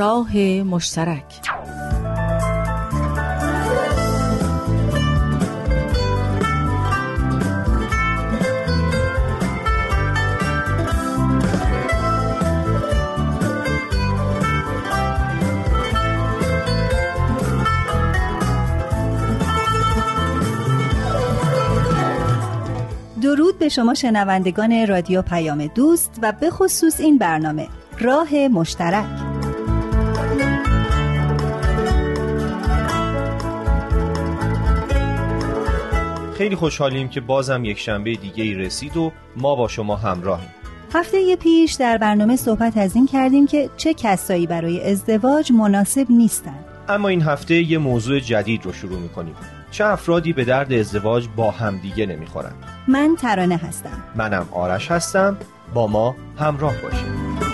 راه 0.00 0.36
مشترک. 0.62 1.24
درود 23.22 23.58
به 23.58 23.68
شما 23.68 23.94
شنوندگان 23.94 24.86
رادیو 24.86 25.22
پیام 25.22 25.66
دوست 25.66 26.18
و 26.22 26.32
به 26.32 26.50
خصوص 26.50 27.00
این 27.00 27.18
برنامه 27.18 27.68
راه 27.98 28.48
مشترک. 28.48 29.29
خیلی 36.40 36.56
خوشحالیم 36.56 37.08
که 37.08 37.20
بازم 37.20 37.64
یک 37.64 37.78
شنبه 37.78 38.14
دیگه 38.14 38.44
ای 38.44 38.54
رسید 38.54 38.96
و 38.96 39.12
ما 39.36 39.54
با 39.54 39.68
شما 39.68 39.96
همراهیم. 39.96 40.48
هفته 40.94 41.36
پیش 41.36 41.72
در 41.72 41.98
برنامه 41.98 42.36
صحبت 42.36 42.76
از 42.76 42.96
این 42.96 43.06
کردیم 43.06 43.46
که 43.46 43.70
چه 43.76 43.94
کسایی 43.94 44.46
برای 44.46 44.90
ازدواج 44.90 45.52
مناسب 45.52 46.06
نیستند. 46.10 46.64
اما 46.88 47.08
این 47.08 47.22
هفته 47.22 47.54
یه 47.54 47.78
موضوع 47.78 48.18
جدید 48.18 48.66
رو 48.66 48.72
شروع 48.72 48.98
می‌کنیم. 48.98 49.34
چه 49.70 49.84
افرادی 49.84 50.32
به 50.32 50.44
درد 50.44 50.72
ازدواج 50.72 51.28
با 51.36 51.50
همدیگه 51.50 52.06
نمی‌خورن 52.06 52.52
من 52.88 53.16
ترانه 53.18 53.56
هستم. 53.56 54.02
منم 54.14 54.48
آرش 54.52 54.90
هستم. 54.90 55.36
با 55.74 55.86
ما 55.86 56.16
همراه 56.38 56.74
باشید. 56.82 57.49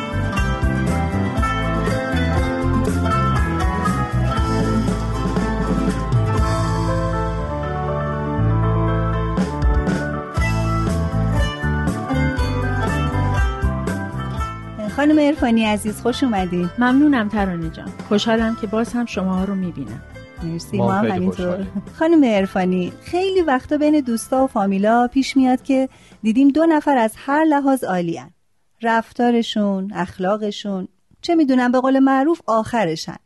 خانم 15.07 15.19
ارفانی 15.19 15.65
عزیز 15.65 16.01
خوش 16.01 16.25
اومدید 16.25 16.71
ممنونم 16.79 17.29
ترانه 17.29 17.71
جان. 17.71 17.93
خوشحالم 18.09 18.57
که 18.61 18.67
باز 18.67 18.93
هم 18.93 19.07
شما 19.07 19.45
رو 19.45 19.55
می‌بینم. 19.55 20.03
مرسی 20.43 20.77
ما 20.77 20.93
هم 20.93 21.11
همینطور. 21.11 21.67
خانم 21.99 22.21
ارفانی 22.25 22.93
خیلی 23.03 23.41
وقتا 23.41 23.77
بین 23.77 24.01
دوستا 24.01 24.45
و 24.45 24.47
فامیلا 24.47 25.09
پیش 25.09 25.37
میاد 25.37 25.63
که 25.63 25.89
دیدیم 26.23 26.49
دو 26.49 26.67
نفر 26.67 26.97
از 26.97 27.13
هر 27.17 27.45
لحاظ 27.45 27.85
عالیان 27.85 28.31
رفتارشون 28.83 29.93
اخلاقشون 29.95 30.89
چه 31.23 31.35
می‌دونم 31.35 31.73
به 31.73 31.81
قول 31.81 31.99
معروف 31.99 32.41
آخرشن. 32.47 33.17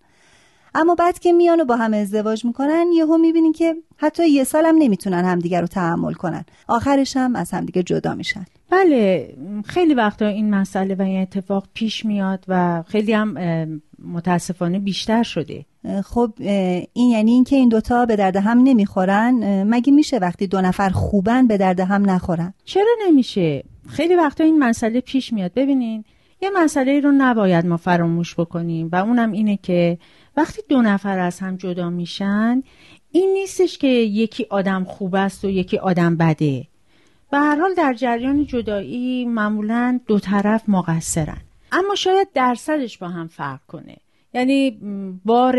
اما 0.74 0.94
بعد 0.94 1.18
که 1.18 1.32
میان 1.32 1.60
و 1.60 1.64
با 1.64 1.76
هم 1.76 1.94
ازدواج 1.94 2.44
می‌کنن 2.44 2.86
یهو 2.94 3.18
می‌بینین 3.18 3.52
که 3.52 3.76
حتی 3.96 4.28
یه 4.28 4.44
سال 4.44 4.66
هم 4.66 4.76
نمی‌تونن 4.78 5.24
همدیگه 5.24 5.60
رو 5.60 5.66
تحمل 5.66 6.12
کنن. 6.12 6.44
آخرش 6.68 7.16
هم 7.16 7.36
از 7.36 7.50
همدیگه 7.50 7.82
جدا 7.82 8.14
میشن. 8.14 8.44
بله 8.70 9.34
خیلی 9.66 9.94
وقتا 9.94 10.26
این 10.26 10.50
مسئله 10.50 10.94
و 10.94 11.02
این 11.02 11.22
اتفاق 11.22 11.68
پیش 11.74 12.06
میاد 12.06 12.44
و 12.48 12.82
خیلی 12.86 13.12
هم 13.12 13.34
متاسفانه 14.04 14.78
بیشتر 14.78 15.22
شده. 15.22 15.64
خب 16.04 16.32
این 16.92 17.10
یعنی 17.10 17.30
اینکه 17.30 17.56
این 17.56 17.68
دوتا 17.68 18.06
به 18.06 18.16
درد 18.16 18.36
هم 18.36 18.58
نمی‌خورن؟ 18.58 19.62
مگه 19.62 19.92
میشه 19.92 20.18
وقتی 20.18 20.46
دو 20.46 20.60
نفر 20.60 20.88
خوبن 20.88 21.46
به 21.46 21.58
درد 21.58 21.80
هم 21.80 22.10
نخورن؟ 22.10 22.54
چرا 22.64 22.96
نمیشه؟ 23.06 23.64
خیلی 23.88 24.14
وقتا 24.14 24.44
این 24.44 24.58
مسئله 24.58 25.00
پیش 25.00 25.32
میاد. 25.32 25.54
ببینین 25.54 26.04
یه 26.42 26.50
مسئله 26.54 27.00
رو 27.00 27.12
نباید 27.12 27.66
ما 27.66 27.76
فراموش 27.76 28.34
بکنیم 28.34 28.88
و 28.92 28.96
اونم 28.96 29.32
اینه 29.32 29.58
که 29.62 29.98
وقتی 30.36 30.62
دو 30.68 30.82
نفر 30.82 31.18
از 31.18 31.40
هم 31.40 31.56
جدا 31.56 31.90
میشن 31.90 32.62
این 33.12 33.32
نیستش 33.32 33.78
که 33.78 33.88
یکی 33.88 34.46
آدم 34.50 34.84
خوب 34.84 35.14
است 35.14 35.44
و 35.44 35.50
یکی 35.50 35.78
آدم 35.78 36.16
بده. 36.16 36.66
به 37.30 37.38
هر 37.38 37.60
حال 37.60 37.74
در 37.74 37.94
جریان 37.94 38.46
جدایی 38.46 39.24
معمولا 39.24 40.00
دو 40.06 40.18
طرف 40.18 40.62
مقصرن. 40.68 41.40
اما 41.72 41.94
شاید 41.94 42.28
درصدش 42.34 42.98
با 42.98 43.08
هم 43.08 43.28
فرق 43.28 43.60
کنه. 43.68 43.96
یعنی 44.34 44.78
بار 45.24 45.58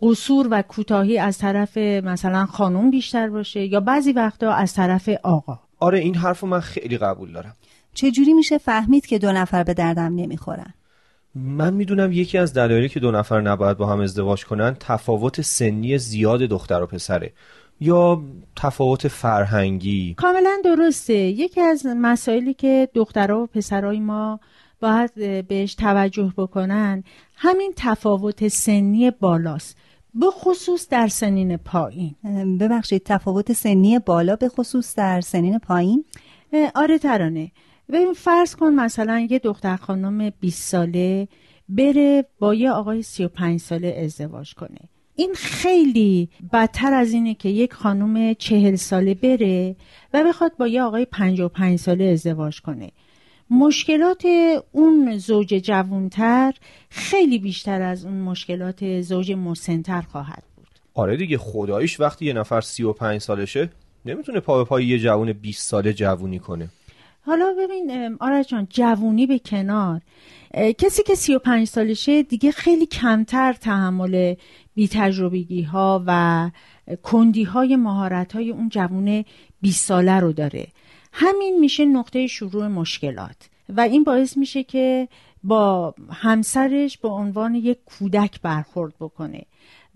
قصور 0.00 0.48
و 0.50 0.62
کوتاهی 0.62 1.18
از 1.18 1.38
طرف 1.38 1.76
مثلا 1.76 2.46
خانم 2.46 2.90
بیشتر 2.90 3.28
باشه 3.28 3.64
یا 3.64 3.80
بعضی 3.80 4.12
وقتا 4.12 4.52
از 4.52 4.74
طرف 4.74 5.08
آقا. 5.22 5.58
آره 5.80 5.98
این 5.98 6.14
حرف 6.14 6.40
رو 6.40 6.48
من 6.48 6.60
خیلی 6.60 6.98
قبول 6.98 7.32
دارم. 7.32 7.56
چجوری 7.94 8.32
میشه 8.32 8.58
فهمید 8.58 9.06
که 9.06 9.18
دو 9.18 9.32
نفر 9.32 9.62
به 9.62 9.74
دردم 9.74 10.14
نمی‌خورن؟ 10.14 10.74
من 11.34 11.74
می‌دونم 11.74 12.12
یکی 12.12 12.38
از 12.38 12.54
دلایلی 12.54 12.88
که 12.88 13.00
دو 13.00 13.10
نفر 13.10 13.40
نباید 13.40 13.76
با 13.76 13.86
هم 13.86 14.00
ازدواج 14.00 14.44
کنن 14.44 14.76
تفاوت 14.80 15.40
سنی 15.40 15.98
زیاد 15.98 16.40
دختر 16.40 16.82
و 16.82 16.86
پسره. 16.86 17.32
یا 17.80 18.22
تفاوت 18.56 19.08
فرهنگی؟ 19.08 20.14
کاملا 20.14 20.56
درسته. 20.64 21.14
یکی 21.14 21.60
از 21.60 21.86
مسائلی 21.86 22.54
که 22.54 22.88
دخترها 22.94 23.42
و 23.42 23.46
پسرای 23.46 24.00
ما 24.00 24.40
باید 24.80 25.14
بهش 25.48 25.74
توجه 25.74 26.32
بکنن 26.36 27.04
همین 27.36 27.72
تفاوت 27.76 28.48
سنی 28.48 29.10
بالاست. 29.10 29.76
به 30.14 30.26
خصوص 30.30 30.88
در 30.88 31.08
سنین 31.08 31.56
پایین. 31.56 32.14
ببخشید 32.60 33.02
تفاوت 33.04 33.52
سنی 33.52 33.98
بالا 33.98 34.36
به 34.36 34.48
خصوص 34.48 34.94
در 34.94 35.20
سنین 35.20 35.58
پایین؟ 35.58 36.04
آره 36.74 36.98
ترانه. 36.98 37.52
و 37.88 37.96
فرض 38.16 38.56
کن 38.56 38.74
مثلا 38.74 39.26
یه 39.30 39.38
دختر 39.38 39.76
خانم 39.76 40.30
20 40.30 40.62
ساله 40.70 41.28
بره 41.68 42.24
با 42.38 42.54
یه 42.54 42.70
آقای 42.70 43.02
35 43.02 43.60
ساله 43.60 44.00
ازدواج 44.04 44.54
کنه. 44.54 44.78
این 45.16 45.34
خیلی 45.34 46.28
بدتر 46.52 46.94
از 46.94 47.12
اینه 47.12 47.34
که 47.34 47.48
یک 47.48 47.72
خانم 47.72 48.34
چهل 48.34 48.74
ساله 48.74 49.14
بره 49.14 49.76
و 50.14 50.24
بخواد 50.24 50.52
با 50.58 50.68
یه 50.68 50.82
آقای 50.82 51.04
55 51.04 51.78
ساله 51.78 52.04
ازدواج 52.04 52.60
کنه. 52.60 52.90
مشکلات 53.50 54.24
اون 54.72 55.18
زوج 55.18 55.54
جوانتر 55.54 56.52
خیلی 56.88 57.38
بیشتر 57.38 57.82
از 57.82 58.04
اون 58.04 58.14
مشکلات 58.14 59.00
زوج 59.00 59.32
مسنتر 59.32 60.00
خواهد 60.00 60.42
بود. 60.56 60.66
آره 60.94 61.16
دیگه 61.16 61.38
خداییش 61.38 62.00
وقتی 62.00 62.26
یه 62.26 62.32
نفر 62.32 62.60
35 62.60 63.20
سالشه 63.20 63.70
نمی‌تونه 64.06 64.40
پا 64.40 64.58
به 64.58 64.64
پای 64.64 64.84
یه 64.86 64.98
جوون 64.98 65.32
20 65.32 65.68
ساله 65.68 65.92
جوونی 65.92 66.38
کنه. 66.38 66.68
حالا 67.26 67.54
ببین 67.58 68.16
آرش 68.20 68.46
جان 68.46 68.66
جوونی 68.70 69.26
به 69.26 69.38
کنار. 69.38 70.00
کسی 70.78 71.02
که 71.02 71.14
35 71.14 71.66
سالشه 71.68 72.22
دیگه 72.22 72.50
خیلی 72.50 72.86
کمتر 72.86 73.52
تحمل 73.52 74.34
بی 74.74 74.88
تجربگی 74.88 75.62
ها 75.62 76.04
و 76.06 76.50
کندی 77.02 77.42
های 77.42 77.76
مهارت 77.76 78.32
های 78.32 78.50
اون 78.50 78.68
جوون 78.68 79.24
20 79.60 79.86
ساله 79.86 80.20
رو 80.20 80.32
داره. 80.32 80.66
همین 81.12 81.60
میشه 81.60 81.84
نقطه 81.84 82.26
شروع 82.26 82.66
مشکلات 82.66 83.36
و 83.68 83.80
این 83.80 84.04
باعث 84.04 84.36
میشه 84.36 84.62
که 84.62 85.08
با 85.44 85.94
همسرش 86.10 86.98
به 86.98 87.08
عنوان 87.08 87.54
یک 87.54 87.78
کودک 87.86 88.40
برخورد 88.40 88.94
بکنه 89.00 89.42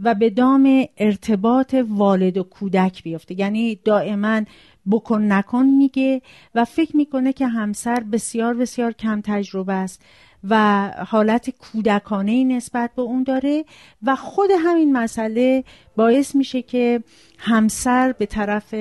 و 0.00 0.14
به 0.14 0.30
دام 0.30 0.84
ارتباط 0.96 1.74
والد 1.88 2.38
و 2.38 2.42
کودک 2.42 3.02
بیفته. 3.02 3.40
یعنی 3.40 3.74
دائما 3.84 4.42
بکن 4.90 5.32
نکن 5.32 5.64
میگه 5.64 6.22
و 6.54 6.64
فکر 6.64 6.96
می‌کنه 6.96 7.32
که 7.32 7.46
همسر 7.46 8.00
بسیار 8.00 8.54
بسیار 8.54 8.92
کم 8.92 9.20
تجربه 9.24 9.72
است 9.72 10.02
و 10.44 10.88
حالت 11.06 11.50
کودکانه 11.50 12.44
نسبت 12.44 12.90
به 12.96 13.02
اون 13.02 13.23
داره 13.23 13.64
و 14.02 14.17
خود 14.17 14.50
همین 14.64 14.93
مسئله 14.93 15.64
باعث 15.96 16.35
میشه 16.35 16.62
که 16.62 17.02
همسر 17.38 18.14
به 18.19 18.26
طرف 18.26 18.75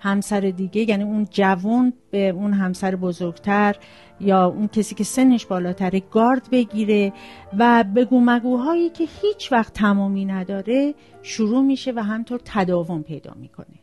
همسر 0.00 0.40
دیگه 0.40 0.90
یعنی 0.90 1.04
اون 1.04 1.28
جوون 1.30 1.92
به 2.10 2.28
اون 2.28 2.52
همسر 2.52 2.96
بزرگتر 2.96 3.76
یا 4.20 4.46
اون 4.46 4.68
کسی 4.68 4.94
که 4.94 5.04
سنش 5.04 5.46
بالاتره 5.46 6.00
گارد 6.00 6.48
بگیره 6.50 7.12
و 7.58 7.84
بگو 7.96 8.20
مگوهایی 8.20 8.90
که 8.90 9.04
هیچ 9.22 9.52
وقت 9.52 9.72
تمامی 9.72 10.24
نداره 10.24 10.94
شروع 11.22 11.62
میشه 11.62 11.92
و 11.92 12.02
همطور 12.02 12.40
تداوم 12.44 13.02
پیدا 13.02 13.34
می‌کنه. 13.36 13.82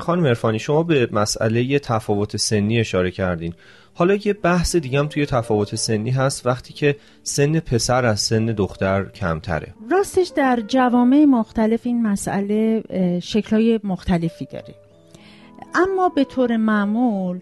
خانم 0.00 0.24
ارفانی 0.24 0.58
شما 0.58 0.82
به 0.82 1.08
مسئله 1.12 1.78
تفاوت 1.78 2.36
سنی 2.36 2.80
اشاره 2.80 3.10
کردین. 3.10 3.54
حالا 3.94 4.14
یه 4.14 4.32
بحث 4.32 4.76
دیگه 4.76 4.98
هم 4.98 5.06
توی 5.06 5.26
تفاوت 5.26 5.74
سنی 5.74 6.10
هست 6.10 6.46
وقتی 6.46 6.74
که 6.74 6.96
سن 7.22 7.60
پسر 7.60 8.06
از 8.06 8.20
سن 8.20 8.46
دختر 8.46 9.04
کمتره. 9.04 9.74
راستش 9.90 10.32
در 10.36 10.62
جوامع 10.68 11.24
مختلف 11.24 11.80
این 11.86 12.02
مسئله 12.02 12.82
شکلهای 13.22 13.80
مختلفی 13.84 14.46
داره. 14.52 14.74
اما 15.74 16.08
به 16.08 16.24
طور 16.24 16.56
معمول 16.56 17.40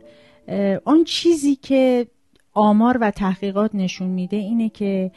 آن 0.85 1.05
چیزی 1.05 1.57
که 1.57 2.07
آمار 2.53 2.99
و 3.01 3.11
تحقیقات 3.11 3.75
نشون 3.75 4.09
میده 4.09 4.37
اینه 4.37 4.69
که 4.69 5.11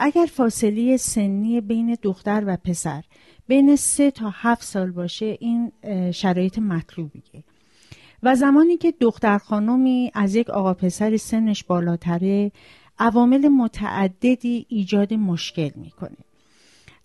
اگر 0.00 0.26
فاصله 0.32 0.96
سنی 0.96 1.60
بین 1.60 1.96
دختر 2.02 2.42
و 2.46 2.56
پسر 2.64 3.04
بین 3.48 3.76
سه 3.76 4.10
تا 4.10 4.30
هفت 4.34 4.64
سال 4.64 4.90
باشه 4.90 5.38
این 5.40 5.72
شرایط 6.12 6.58
مطلوبیه. 6.58 7.44
و 8.22 8.34
زمانی 8.34 8.76
که 8.76 8.94
دختر 9.00 9.38
خانمی 9.38 10.10
از 10.14 10.34
یک 10.34 10.50
آقا 10.50 10.74
پسر 10.74 11.16
سنش 11.16 11.64
بالاتره 11.64 12.52
عوامل 12.98 13.48
متعددی 13.48 14.66
ایجاد 14.68 15.14
مشکل 15.14 15.70
می‌کنه. 15.76 16.16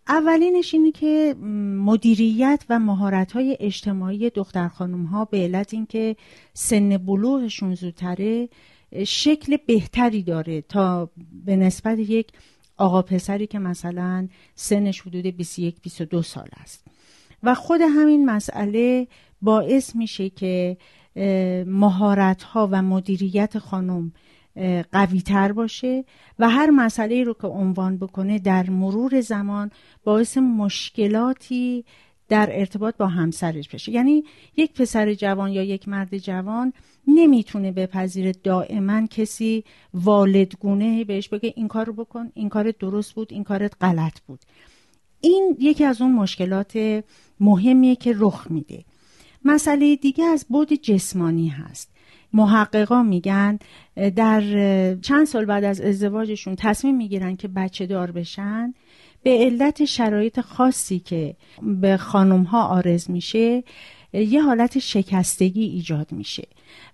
اولینش 0.07 0.74
اینه 0.74 0.92
که 0.92 1.36
مدیریت 1.86 2.66
و 2.69 2.80
های 3.33 3.57
اجتماعی 3.60 4.30
دختر 4.30 4.68
خانم 4.68 5.06
ها 5.06 5.25
به 5.25 5.38
علت 5.38 5.74
اینکه 5.74 6.16
سن 6.54 6.98
بلوغشون 6.98 7.75
زودتره 7.75 8.50
شکل 9.06 9.57
بهتری 9.68 10.24
داره 10.24 10.62
تا 10.62 11.10
به 11.45 11.56
نسبت 11.56 12.00
یک 12.00 12.27
آقا 12.77 13.01
پسری 13.01 13.48
که 13.48 13.60
مثلا 13.60 14.27
سنش 14.56 15.01
حدود 15.01 15.25
21 15.25 15.81
22 15.81 16.22
سال 16.22 16.48
است. 16.62 16.86
و 17.44 17.54
خود 17.56 17.81
همین 17.81 18.25
مسئله 18.25 19.07
باعث 19.42 19.95
میشه 19.95 20.30
که 20.30 20.77
مهارت 21.66 22.44
ها 22.44 22.69
و 22.72 22.81
مدیریت 22.81 23.60
خانم 23.60 24.12
قوی 24.92 25.22
تر 25.22 25.51
باشه 25.51 26.06
و 26.39 26.50
هر 26.50 26.69
مسئله 26.69 27.24
رو 27.24 27.33
که 27.33 27.48
عنوان 27.48 27.98
بکنه 27.98 28.39
در 28.39 28.69
مرور 28.69 29.22
زمان 29.22 29.72
باعث 30.04 30.38
مشکلاتی 30.38 31.86
در 32.30 32.50
ارتباط 32.51 32.98
با 32.98 33.07
همسرش 33.07 33.69
بشه. 33.69 33.92
یعنی 33.92 34.24
یک 34.57 34.74
پسر 34.74 35.13
جوان 35.13 35.51
یا 35.51 35.63
یک 35.63 35.88
مرد 35.88 36.18
جوان 36.18 36.74
نمی‌تونه 37.07 37.71
بپذیره 37.71 38.31
دائما 38.43 39.07
کسی 39.07 39.63
والدگونه 39.93 41.03
بهش 41.03 41.29
بگه 41.29 41.53
این 41.55 41.67
کار 41.67 41.85
رو 41.85 41.93
بکن 41.93 42.31
این 42.33 42.49
کار 42.49 42.71
درست 42.79 43.13
بود 43.13 43.33
این 43.33 43.43
کارت 43.43 43.73
غلط 43.81 44.19
بود. 44.19 44.39
این 45.21 45.57
یکی 45.59 45.83
از 45.83 46.01
اون 46.01 46.13
مشکلات 46.13 47.03
مهمیه 47.39 47.95
که 47.95 48.13
رخ 48.17 48.47
میده. 48.49 48.83
مسئله 49.45 49.95
دیگه 49.95 50.23
از 50.23 50.45
بود 50.49 50.73
جسمانی 50.73 51.47
هست. 51.47 51.91
محققا 52.33 53.03
میگن 53.03 53.59
در 54.15 54.41
چند 54.95 55.25
سال 55.25 55.45
بعد 55.45 55.63
از 55.63 55.81
ازدواجشون 55.81 56.55
تصمیم 56.55 56.97
می‌گیرن 56.97 57.35
که 57.35 57.47
بچه 57.47 57.85
دار 57.85 58.11
بشن 58.11 58.73
به 59.23 59.37
علت 59.39 59.85
شرایط 59.85 60.41
خاصی 60.41 60.99
که 60.99 61.35
به 61.61 61.97
خانم 61.97 62.43
ها 62.43 62.67
آرز 62.67 63.11
میشه 63.11 63.63
یه 64.23 64.41
حالت 64.41 64.79
شکستگی 64.79 65.63
ایجاد 65.63 66.12
میشه. 66.12 66.47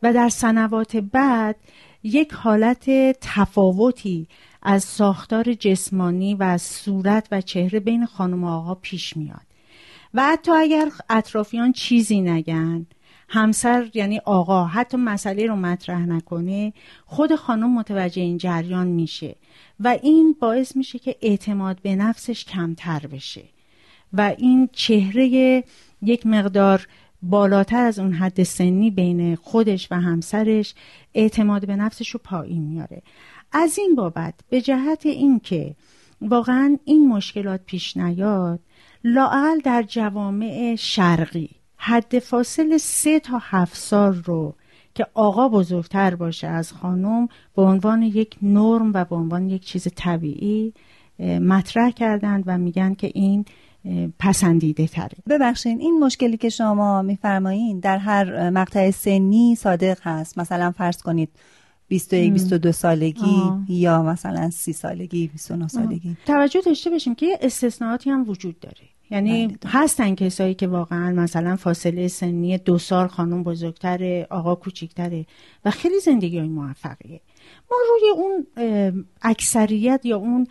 و 0.04 0.14
در 0.14 0.30
سنوات 0.30 0.96
بعد 0.98 1.56
یک 2.04 2.34
حالت 2.34 2.90
تفاوتی 3.22 4.28
از 4.62 4.84
ساختار 4.84 5.54
جسمانی 5.54 6.36
و 6.36 6.44
از 6.44 6.62
صورت 6.62 7.28
و 7.32 7.42
چهره 7.42 7.80
بین 7.80 8.06
خانم 8.06 8.44
و 8.44 8.48
آقا 8.48 8.76
پیش 8.76 9.18
میاد. 9.18 9.42
و 10.14 10.24
حتی 10.24 10.52
اگر 10.52 10.92
اطرافیان 11.10 11.72
چیزی 11.72 12.22
نگن 12.22 12.86
همسر 13.30 13.90
یعنی 13.94 14.20
آقا 14.26 14.66
حتی 14.66 14.98
مسئله 14.98 15.46
رو 15.46 15.56
مطرح 15.56 16.06
نکنه 16.06 16.74
خود 17.06 17.36
خانم 17.36 17.74
متوجه 17.74 18.22
این 18.22 18.38
جریان 18.38 18.88
میشه. 18.88 19.36
و 19.80 19.98
این 20.04 20.36
باعث 20.40 20.76
میشه 20.76 21.00
که 21.00 21.16
اعتماد 21.22 21.82
به 21.82 21.96
نفسش 21.96 22.46
کمتر 22.46 23.00
بشه. 23.00 23.44
و 24.14 24.36
این 24.38 24.70
چهره 24.74 25.64
یک 26.02 26.26
مقدار 26.26 26.88
بالاتر 27.24 27.84
از 27.84 28.00
اون 28.00 28.14
حد 28.14 28.44
سنی 28.44 28.92
بین 28.92 29.36
خودش 29.36 29.88
و 29.92 29.96
همسرش 29.96 30.74
اعتماد 31.14 31.68
به 31.68 31.76
نفسش 31.76 32.10
رو 32.10 32.20
پایین 32.24 32.64
میاره. 32.64 33.02
از 33.52 33.78
این 33.78 33.96
بابت 33.96 34.34
به 34.50 34.62
جهت 34.62 35.06
اینکه 35.06 35.76
واقعا 36.22 36.78
این 36.86 37.08
مشکلات 37.08 37.62
پیش 37.66 37.98
نیاد 37.98 38.60
لاعل 39.04 39.60
در 39.60 39.84
جوامع 39.84 40.76
شرقی 40.80 41.50
حد 41.78 42.20
فاصل 42.20 42.78
سه 42.78 43.20
تا 43.20 43.38
هفت 43.42 43.78
سال 43.78 44.14
رو 44.14 44.56
که 44.96 45.08
آقا 45.14 45.50
بزرگتر 45.50 46.16
باشه 46.16 46.48
از 46.48 46.74
خانم 46.74 47.28
به 47.56 47.62
عنوان 47.62 48.02
یک 48.02 48.38
نرم 48.42 48.92
و 48.94 49.06
به 49.06 49.16
عنوان 49.16 49.50
یک 49.50 49.66
چیز 49.66 49.88
طبیعی 49.96 50.74
مطرح 51.20 51.92
کردند 51.92 52.44
و 52.48 52.58
میگن 52.58 52.94
که 52.94 53.12
این 53.14 53.46
پسندیده 54.20 54.88
تره 54.88 55.18
ببخشین 55.30 55.80
این 55.80 56.00
مشکلی 56.00 56.38
که 56.38 56.50
شما 56.50 57.02
میفرمایین 57.02 57.80
در 57.80 57.98
هر 57.98 58.50
مقطع 58.50 58.92
سنی 58.92 59.56
صادق 59.56 59.98
هست 60.02 60.38
مثلا 60.38 60.72
فرض 60.72 61.02
کنید 61.02 61.30
21 61.88 62.34
22 62.34 62.72
سالگی 62.72 63.22
آه. 63.22 63.66
یا 63.68 64.04
مثلا 64.04 64.50
30 64.50 64.74
سالگی 64.74 65.28
29 65.28 65.68
سالگی 65.68 66.10
آه. 66.10 66.16
توجه 66.26 66.62
داشته 66.66 66.90
باشیم 66.90 67.16
که 67.16 67.38
استثناءاتی 67.42 68.10
هم 68.10 68.30
وجود 68.30 68.60
داره 68.60 68.92
یعنی 69.12 69.48
بله. 69.48 69.58
هستن 69.66 70.16
کسایی 70.16 70.54
که 70.54 70.68
واقعا 70.68 71.12
مثلا 71.12 71.56
فاصله 71.56 72.08
سنی 72.08 72.58
دو 72.58 72.78
سال 72.78 73.08
خانم 73.08 73.44
بزرگتره 73.44 74.28
آقا 74.30 74.56
کوچیکتره 74.56 75.26
و 75.66 75.72
خیلی 75.72 76.00
زندگی 76.00 76.40
های 76.40 76.48
موفقیه 76.48 77.22
ما 77.72 77.78
روی 77.90 78.10
اون 78.10 78.48
اکثریت 79.22 80.02
یا 80.04 80.18
اون 80.18 80.48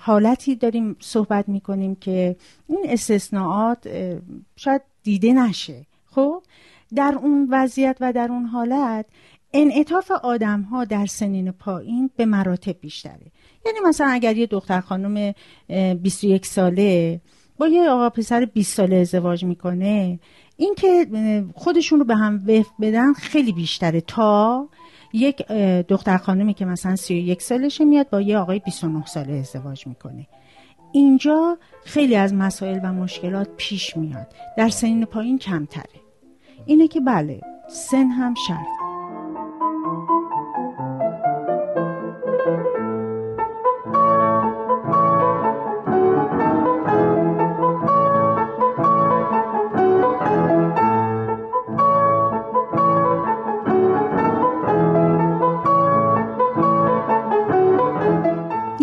حالتی 0.00 0.54
داریم 0.54 0.96
صحبت 1.00 1.48
می‌کنیم 1.48 1.94
که 1.94 2.36
این 2.68 2.80
استثناءات 2.84 3.88
شاید 4.56 4.82
دیده 5.02 5.32
نشه. 5.32 5.86
خب؟ 6.06 6.42
در 6.94 7.14
اون 7.22 7.48
وضعیت 7.50 7.96
و 8.00 8.12
در 8.12 8.28
اون 8.30 8.44
حالت 8.44 9.06
انعطاف 9.52 10.10
آدم 10.10 10.62
ها 10.62 10.84
در 10.84 11.06
سنین 11.06 11.50
پایین 11.50 12.10
به 12.16 12.26
مراتب 12.26 12.80
بیشتره. 12.80 13.32
یعنی 13.66 13.78
مثلا 13.84 14.06
اگر 14.06 14.36
یه 14.36 14.46
دختر 14.46 14.80
خانم 14.80 15.34
21 16.02 16.46
ساله 16.46 17.20
با 17.58 17.68
یه 17.68 17.90
آقا 17.90 18.10
پسر 18.10 18.44
20 18.44 18.76
ساله 18.76 18.96
ازدواج 18.96 19.44
می‌کنه 19.44 20.18
این 20.56 20.74
که 20.74 21.06
خودشون 21.54 21.98
رو 21.98 22.04
به 22.04 22.16
هم 22.16 22.44
وفق 22.46 22.72
بدن 22.80 23.12
خیلی 23.12 23.52
بیشتره 23.52 24.00
تا 24.00 24.68
یک 25.12 25.46
دختر 25.88 26.16
خانمی 26.16 26.54
که 26.54 26.64
مثلا 26.64 26.96
31 26.96 27.42
سالشه 27.42 27.84
میاد 27.84 28.10
با 28.10 28.20
یه 28.20 28.38
آقای 28.38 28.58
29 28.58 29.06
ساله 29.06 29.32
ازدواج 29.32 29.86
می‌کنه. 29.86 30.26
اینجا 30.92 31.58
خیلی 31.84 32.16
از 32.16 32.34
مسائل 32.34 32.80
و 32.82 32.92
مشکلات 32.92 33.48
پیش 33.56 33.96
میاد. 33.96 34.26
در 34.56 34.68
سنین 34.68 35.04
پایین 35.04 35.38
کمتره. 35.38 36.00
اینه 36.66 36.88
که 36.88 37.00
بله 37.00 37.40
سن 37.68 38.06
هم 38.06 38.34
شرط 38.34 38.79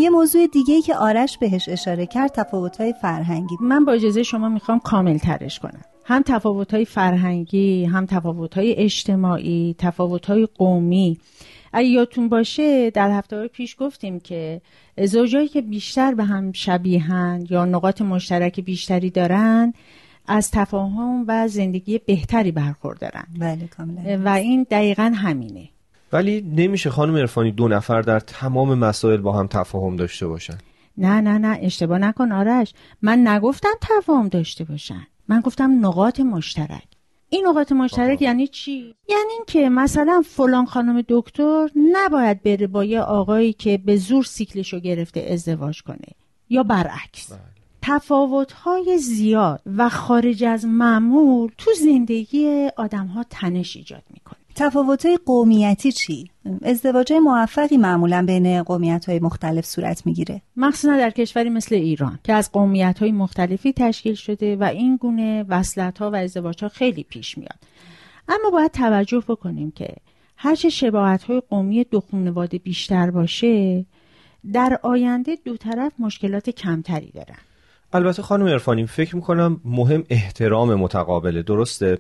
موضوع 0.10 0.48
دیگه 0.48 0.82
که 0.82 0.96
آرش 0.96 1.38
بهش 1.38 1.70
اشاره 1.70 2.06
کرد 2.06 2.32
تفاوت‌های 2.32 2.94
فرهنگی. 3.02 3.56
من 3.62 3.86
با 3.86 3.92
اجازه 3.92 4.24
شما 4.24 4.50
می‌خوام 4.50 4.80
کامل 4.80 5.18
ترش 5.18 5.60
کنم. 5.60 5.82
هم 6.06 6.22
تفاوت‌های 6.26 6.86
فرهنگی 6.86 7.86
هم 7.86 8.06
تفاوت‌های 8.06 8.76
اجتماعی 8.76 9.76
تفاوت‌های 9.78 10.48
قومی. 10.58 11.18
اگه 11.74 11.88
یادتون 11.88 12.30
باشه 12.30 12.90
در 12.90 13.12
هفته 13.12 13.48
پیش 13.48 13.76
گفتیم 13.80 14.20
که 14.20 14.62
زوجایی 15.04 15.48
که 15.48 15.62
بیشتر 15.62 16.14
به 16.14 16.24
هم 16.24 16.52
شبیهند 16.52 17.52
یا 17.52 17.66
نقاط 17.66 18.02
مشترک 18.02 18.60
بیشتری 18.60 19.10
دارن 19.10 19.74
از 20.28 20.52
تفاهم 20.52 21.26
و 21.28 21.48
زندگی 21.48 21.98
بهتری 21.98 22.52
برخوردارن. 22.52 23.26
بله 23.40 23.68
کاملا. 23.78 24.22
و 24.26 24.30
این 24.30 24.68
دقیقا 24.72 25.14
همینه. 25.16 25.70
ولی 26.12 26.42
نمیشه 26.42 26.90
خانم 26.90 27.16
ارفانی 27.16 27.52
دو 27.52 27.68
نفر 27.68 28.02
در 28.02 28.20
تمام 28.20 28.74
مسائل 28.78 29.18
با 29.18 29.32
هم 29.32 29.48
تفاهم 29.48 29.96
داشته 29.96 30.28
باشن. 30.28 30.58
نه 30.98 31.22
نه 31.22 31.38
نه 31.38 31.60
اشتباه 31.62 31.98
نکن 31.98 32.32
آرش. 32.32 32.74
من 33.02 33.28
نگفتم 33.28 33.74
تفاهم 33.82 34.28
داشته 34.28 34.64
باشن. 34.64 35.08
من 35.28 35.40
گفتم 35.40 35.86
نقاط 35.86 36.20
مشترک. 36.20 36.84
این 37.30 37.48
نقاط 37.48 37.72
مشترک 37.72 38.22
یعنی 38.22 38.48
چی؟ 38.48 38.96
یعنی 39.10 39.32
اینکه 39.34 39.70
مثلا 39.70 40.24
فلان 40.26 40.66
خانم 40.66 41.04
دکتر 41.10 41.70
نباید 41.94 42.44
بره 42.44 42.68
با 42.68 42.84
یه 42.84 43.02
آقایی 43.02 43.54
که 43.54 43.78
به 43.78 43.96
زور 43.96 44.24
سیکلشو 44.24 44.80
گرفته 44.80 45.20
ازدواج 45.20 45.82
کنه 45.82 46.08
یا 46.50 46.64
برعکس. 46.64 47.32
بله. 47.32 47.40
تفاوت 47.82 48.52
های 48.52 48.98
زیاد 48.98 49.62
و 49.78 49.90
خارج 49.90 50.44
از 50.44 50.66
معمول 50.66 51.52
تو 51.58 51.72
زندگی 51.80 52.70
آدم 52.78 53.08
ها 53.08 53.26
تنش 53.30 53.76
ایجاد 53.76 54.04
می‌کنه. 54.14 54.40
تفاوت‌های 54.58 55.20
قومیتی 55.26 55.92
چی؟ 55.92 56.32
ازدواج 56.62 57.14
موفقی 57.14 57.78
معمولا 57.78 58.26
بین 58.28 58.64
قومیت 58.64 59.10
مختلف 59.10 59.66
صورت 59.66 60.06
می‌گیره. 60.06 60.42
مخصوصا 60.56 60.98
در 60.98 61.10
کشوری 61.10 61.50
مثل 61.50 61.76
ایران 61.76 62.20
که 62.24 62.34
از 62.34 62.52
قومیت 62.52 63.00
های 63.00 63.12
مختلفی 63.12 63.74
تشکیل 63.74 64.14
شده 64.14 64.56
و 64.56 64.64
این 64.64 64.96
گونه 64.96 65.46
وصلت 65.50 65.98
ها 65.98 66.12
و 66.12 66.16
ازدواج 66.16 66.64
ها 66.64 66.70
خیلی 66.70 67.04
پیش 67.04 67.38
میاد. 67.38 67.60
اما 68.28 68.50
باید 68.50 68.72
توجه 68.72 69.24
بکنیم 69.28 69.72
که 69.72 69.96
هرچه 70.38 70.70
شباهت 70.70 71.24
های 71.24 71.42
قومی 71.50 71.84
دو 71.84 72.00
خانواده 72.12 72.58
بیشتر 72.58 73.12
باشه 73.12 73.86
در 74.54 74.80
آینده 74.84 75.38
دو 75.46 75.58
طرف 75.58 75.92
مشکلات 76.00 76.50
کمتری 76.50 77.12
دارن. 77.12 77.38
البته 77.94 78.22
خانم 78.22 78.46
ارفانی 78.46 78.86
فکر 78.86 79.16
می‌کنم 79.16 79.62
مهم 79.66 80.04
احترام 80.10 80.76
متقابله. 80.76 81.44
درسته؟ 81.44 81.98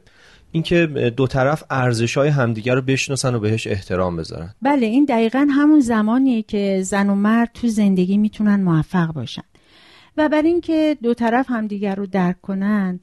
اینکه 0.58 1.12
دو 1.18 1.28
طرف 1.28 1.64
ارزش 1.70 2.18
های 2.18 2.30
همدیگر 2.30 2.76
رو 2.76 2.82
بشناسن 2.82 3.36
و 3.36 3.40
بهش 3.40 3.68
احترام 3.68 4.18
بذارن. 4.18 4.56
بله 4.62 4.86
این 4.86 5.06
دقیقا 5.06 5.48
همون 5.52 5.80
زمانیه 5.80 6.42
که 6.42 6.82
زن 6.84 7.10
و 7.10 7.16
مرد 7.16 7.50
تو 7.54 7.68
زندگی 7.68 8.18
می‌تونن 8.18 8.64
موفق 8.64 9.14
باشن. 9.14 9.44
و 10.18 10.30
بر 10.30 10.42
اینکه 10.42 10.98
دو 11.04 11.14
طرف 11.14 11.46
همدیگر 11.50 11.96
رو 11.96 12.06
درک 12.06 12.42
کنن 12.42 13.00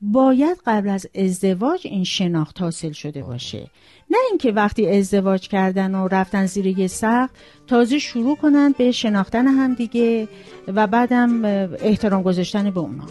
باید 0.00 0.58
قبل 0.66 0.88
از 0.88 1.06
ازدواج 1.14 1.80
این 1.84 2.04
شناخت 2.04 2.60
حاصل 2.60 2.92
شده 2.92 3.22
باشه. 3.22 3.70
نه 4.10 4.18
اینکه 4.30 4.52
وقتی 4.52 4.88
ازدواج 4.88 5.48
کردن 5.48 5.94
و 5.94 6.08
رفتن 6.08 6.46
زیر 6.46 6.66
یه 6.66 6.86
سقف 6.86 7.30
تازه 7.66 7.98
شروع 7.98 8.36
کنن 8.36 8.74
به 8.78 8.92
شناختن 8.92 9.46
همدیگه 9.46 10.28
و 10.68 10.86
بعدم 10.86 11.44
احترام 11.44 12.22
گذاشتن 12.22 12.70
به 12.70 12.80
اونا. 12.80 13.06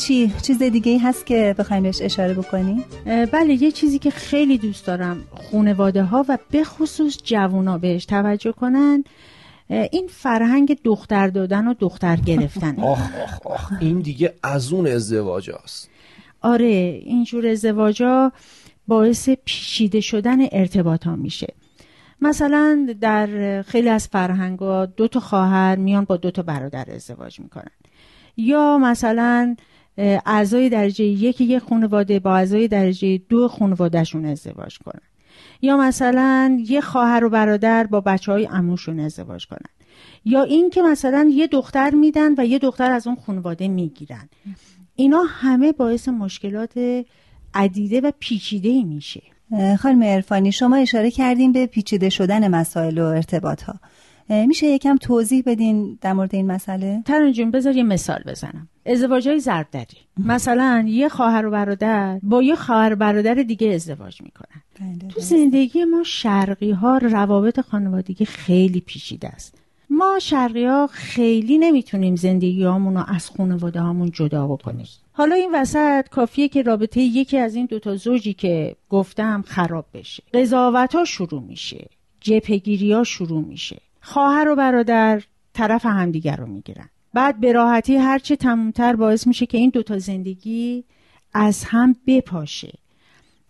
چی؟ 0.00 0.32
چیز 0.42 0.62
دیگه 0.62 0.98
هست 0.98 1.26
که 1.26 1.54
بخوایم 1.58 1.82
بهش 1.82 2.02
اشاره 2.02 2.34
بکنیم؟ 2.34 2.84
بله 3.06 3.62
یه 3.62 3.72
چیزی 3.72 3.98
که 3.98 4.10
خیلی 4.10 4.58
دوست 4.58 4.86
دارم 4.86 5.24
خونواده 5.30 6.02
ها 6.02 6.24
و 6.28 6.38
به 6.50 6.64
خصوص 6.64 7.18
جوونا 7.24 7.78
بهش 7.78 8.04
توجه 8.04 8.52
کنن 8.52 9.04
این 9.68 10.08
فرهنگ 10.10 10.78
دختر 10.84 11.28
دادن 11.28 11.68
و 11.68 11.74
دختر 11.78 12.16
گرفتن 12.16 12.80
آخ 12.82 13.00
آخ 13.22 13.46
آخ 13.46 13.72
این 13.80 14.00
دیگه 14.00 14.34
از 14.42 14.72
اون 14.72 14.86
ازدواج 14.86 15.50
هست. 15.50 15.90
آره 16.40 17.00
اینجور 17.04 17.46
ازدواجا 17.46 18.32
باعث 18.88 19.28
پیچیده 19.44 20.00
شدن 20.00 20.38
ارتباط 20.52 21.06
ها 21.06 21.16
میشه 21.16 21.54
مثلا 22.20 22.94
در 23.00 23.62
خیلی 23.62 23.88
از 23.88 24.08
فرهنگ 24.08 24.58
ها 24.58 24.86
دو 24.86 25.08
تا 25.08 25.20
خواهر 25.20 25.76
میان 25.76 26.04
با 26.04 26.16
دو 26.16 26.30
تا 26.30 26.42
برادر 26.42 26.90
ازدواج 26.94 27.40
می‌کنن 27.40 27.70
یا 28.36 28.78
مثلا 28.78 29.56
اعضای 30.26 30.68
درجه 30.68 31.04
یک 31.04 31.40
یک 31.40 31.58
خانواده 31.58 32.20
با 32.20 32.36
اعضای 32.36 32.68
درجه 32.68 33.18
دو 33.18 33.48
خانوادهشون 33.48 34.24
ازدواج 34.24 34.78
کنن. 34.78 35.02
یا 35.62 35.76
مثلا 35.76 36.58
یه 36.68 36.80
خواهر 36.80 37.24
و 37.24 37.28
برادر 37.28 37.86
با 37.86 38.00
بچه 38.00 38.32
های 38.32 38.46
اموشون 38.46 39.00
ازدواج 39.00 39.46
کنن. 39.46 39.70
یا 40.24 40.42
این 40.42 40.70
که 40.70 40.82
مثلا 40.82 41.30
یه 41.32 41.46
دختر 41.46 41.90
میدن 41.90 42.34
و 42.38 42.46
یه 42.46 42.58
دختر 42.58 42.90
از 42.90 43.06
اون 43.06 43.16
خانواده 43.16 43.68
می‌گیرن. 43.68 44.28
اینا 44.96 45.22
همه 45.28 45.72
باعث 45.72 46.08
مشکلات 46.08 47.04
عدیده 47.54 48.00
و 48.00 48.12
پیچیده 48.20 48.68
ای 48.68 48.84
میشه 48.84 49.22
خانم 49.78 50.02
ارفانی 50.02 50.52
شما 50.52 50.76
اشاره 50.76 51.10
کردیم 51.10 51.52
به 51.52 51.66
پیچیده 51.66 52.08
شدن 52.08 52.48
مسائل 52.48 52.98
و 52.98 53.04
ارتباط 53.04 53.62
ها 53.62 53.74
میشه 54.30 54.66
یکم 54.66 54.96
توضیح 54.96 55.42
بدین 55.46 55.98
در 56.00 56.12
مورد 56.12 56.34
این 56.34 56.46
مسئله؟ 56.46 57.02
تران 57.06 57.32
جون 57.32 57.50
بذار 57.50 57.76
یه 57.76 57.82
مثال 57.82 58.22
بزنم. 58.26 58.68
ازدواج 58.86 59.28
های 59.28 59.40
ضربدری 59.40 59.98
مثلا 60.18 60.84
یه 60.88 61.08
خواهر 61.08 61.46
و 61.46 61.50
برادر 61.50 62.18
با 62.22 62.42
یه 62.42 62.54
خواهر 62.54 62.94
برادر 62.94 63.34
دیگه 63.34 63.74
ازدواج 63.74 64.22
می‌کنن. 64.22 64.62
بله، 64.80 65.08
تو 65.08 65.20
زندگی 65.20 65.84
ما 65.84 66.02
شرقی 66.02 66.70
ها 66.70 66.98
روابط 66.98 67.60
خانوادگی 67.60 68.24
خیلی 68.24 68.80
پیچیده 68.80 69.28
است. 69.28 69.54
ما 69.90 70.18
شرقی 70.18 70.64
ها 70.64 70.86
خیلی 70.86 71.58
نمی‌تونیم 71.58 72.16
زندگی 72.16 72.64
رو 72.64 73.04
از 73.08 73.30
خانواده 73.30 73.80
هامون 73.80 74.10
جدا 74.10 74.46
بکنیم. 74.46 74.86
حالا 75.12 75.34
این 75.34 75.50
وسط 75.54 76.08
کافیه 76.08 76.48
که 76.48 76.62
رابطه 76.62 77.00
یکی 77.00 77.38
از 77.38 77.54
این 77.54 77.66
دوتا 77.66 77.96
زوجی 77.96 78.32
که 78.32 78.76
گفتم 78.88 79.44
خراب 79.46 79.86
بشه. 79.94 80.22
قضاوت 80.34 80.94
ها 80.94 81.04
شروع 81.04 81.42
میشه. 81.42 81.88
جپگیری 82.20 82.92
ها 82.92 83.04
شروع 83.04 83.44
میشه. 83.44 83.76
خواهر 84.00 84.48
و 84.48 84.56
برادر 84.56 85.22
طرف 85.54 85.86
همدیگر 85.86 86.36
رو 86.36 86.46
می‌گیرن. 86.46 86.88
بعد 87.14 87.40
به 87.40 87.52
راحتی 87.52 87.96
هرچه 87.96 88.36
تمومتر 88.36 88.96
باعث 88.96 89.26
میشه 89.26 89.46
که 89.46 89.58
این 89.58 89.70
دوتا 89.70 89.98
زندگی 89.98 90.84
از 91.34 91.64
هم 91.64 91.96
بپاشه. 92.06 92.72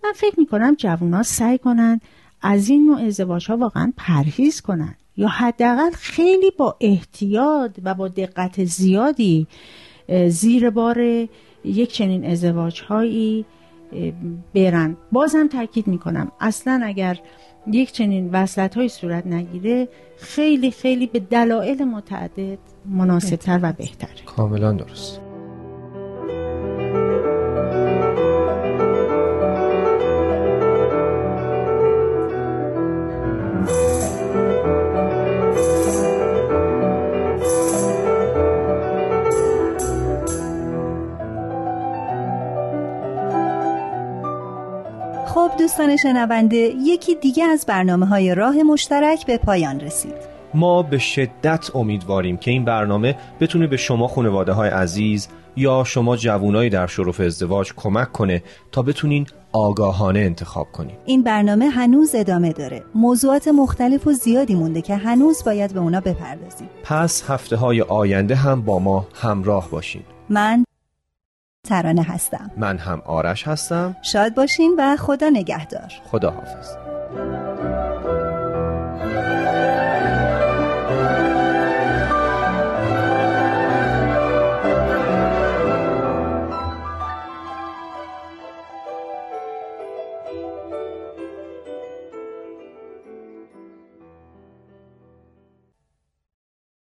من 0.05 0.13
فکر 0.15 0.41
می‌کنم 0.41 0.75
جوونا 0.75 1.23
سعی 1.23 1.59
کنن 1.59 2.01
از 2.43 2.69
این 2.69 2.87
نوع 2.87 3.01
ازدواج 3.01 3.51
ها 3.51 3.57
واقعا 3.57 3.93
پرهیز 3.97 4.61
کنن 4.61 4.95
یا 5.17 5.29
حداقل 5.29 5.91
خیلی 5.91 6.51
با 6.59 6.77
احتیاط 6.81 7.79
و 7.85 7.95
با 7.95 8.09
دقت 8.09 8.65
زیادی 8.65 9.47
زیر 10.29 10.71
بار 10.71 11.29
یک 11.65 11.93
چنین 11.93 12.25
ازدواج 12.25 12.81
هایی 12.83 13.45
برن 14.55 14.97
بازم 15.13 15.49
تاکید 15.49 15.87
می‌کنم. 15.87 16.33
اصلا 16.41 16.81
اگر 16.85 17.19
یک 17.67 17.93
چنین 17.93 18.31
وصلت 18.33 18.77
های 18.77 18.89
صورت 18.89 19.27
نگیره 19.27 19.89
خیلی 20.17 20.71
خیلی 20.71 21.07
به 21.07 21.19
دلایل 21.19 21.85
متعدد 21.85 22.59
مناسبتر 22.87 23.61
و 23.63 23.73
بهتر 23.73 24.23
کاملا 24.27 24.73
درست. 24.73 25.21
خب 45.35 45.51
دوستان 45.59 45.97
شنونده 45.97 46.57
یکی 46.57 47.15
دیگه 47.15 47.45
از 47.45 47.65
برنامه 47.69 48.07
های 48.07 48.35
راه 48.35 48.63
مشترک 48.63 49.27
به 49.27 49.39
پایان 49.39 49.81
رسید. 49.81 50.15
ما 50.55 50.83
به 50.83 50.99
شدت 50.99 51.77
امیدواریم 51.77 52.37
که 52.37 52.51
این 52.51 52.65
برنامه 52.65 53.17
بتونه 53.41 53.67
به 53.67 53.77
شما 53.77 54.09
خانواده 54.09 54.53
های 54.53 54.71
عزیز 54.71 55.29
یا 55.57 55.85
شما 55.87 56.17
جوانایی 56.17 56.71
در 56.71 56.87
شرف 56.87 57.21
ازدواج 57.21 57.73
کمک 57.77 58.13
کنه 58.13 58.43
تا 58.73 58.83
بتونین 58.83 59.27
آگاهانه 59.53 60.21
انتخاب 60.21 60.73
کنیم 60.73 60.97
این 61.07 61.23
برنامه 61.23 61.69
هنوز 61.69 62.15
ادامه 62.15 62.53
داره. 62.53 62.83
موضوعات 62.95 63.49
مختلف 63.49 64.07
و 64.07 64.13
زیادی 64.13 64.55
مونده 64.55 64.83
که 64.83 64.97
هنوز 64.97 65.45
باید 65.45 65.73
به 65.73 65.81
اونا 65.81 66.01
بپردازیم. 66.01 66.69
پس 66.85 67.31
هفته 67.31 67.57
های 67.57 67.83
آینده 67.83 68.35
هم 68.35 68.63
با 68.63 68.79
ما 68.79 69.07
همراه 69.15 69.71
باشین. 69.71 70.03
من 70.29 70.65
ترانه 71.71 72.03
هستم. 72.03 72.51
من 72.57 72.79
هم 72.79 73.03
آرش 73.07 73.49
هستم. 73.49 73.97
شاد 74.03 74.35
باشین 74.35 74.75
و 74.79 74.97
خدا 74.97 75.29
نگهدار. 75.29 75.93
خدا 76.11 76.31
حافظ 76.31 76.69